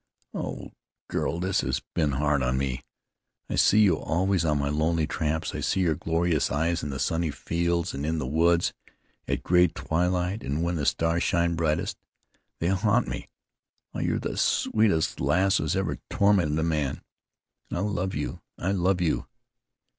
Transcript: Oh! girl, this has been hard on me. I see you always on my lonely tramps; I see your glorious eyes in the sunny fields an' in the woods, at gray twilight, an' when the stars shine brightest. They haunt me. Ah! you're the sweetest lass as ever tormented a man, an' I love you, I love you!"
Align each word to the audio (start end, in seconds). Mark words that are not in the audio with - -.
Oh! 0.33 0.71
girl, 1.09 1.39
this 1.39 1.61
has 1.61 1.79
been 1.93 2.13
hard 2.13 2.41
on 2.41 2.57
me. 2.57 2.81
I 3.47 3.53
see 3.55 3.81
you 3.81 3.99
always 3.99 4.43
on 4.43 4.57
my 4.57 4.69
lonely 4.69 5.05
tramps; 5.05 5.53
I 5.53 5.59
see 5.59 5.81
your 5.81 5.93
glorious 5.93 6.49
eyes 6.49 6.81
in 6.81 6.89
the 6.89 6.97
sunny 6.97 7.29
fields 7.29 7.93
an' 7.93 8.03
in 8.03 8.17
the 8.17 8.25
woods, 8.25 8.73
at 9.27 9.43
gray 9.43 9.67
twilight, 9.67 10.43
an' 10.43 10.63
when 10.63 10.73
the 10.77 10.87
stars 10.87 11.21
shine 11.21 11.53
brightest. 11.53 11.99
They 12.57 12.69
haunt 12.69 13.07
me. 13.09 13.29
Ah! 13.93 13.99
you're 13.99 14.17
the 14.17 14.37
sweetest 14.37 15.19
lass 15.19 15.59
as 15.59 15.75
ever 15.75 15.97
tormented 16.09 16.57
a 16.57 16.63
man, 16.63 17.03
an' 17.69 17.77
I 17.77 17.81
love 17.81 18.15
you, 18.15 18.41
I 18.57 18.71
love 18.71 19.01
you!" 19.01 19.27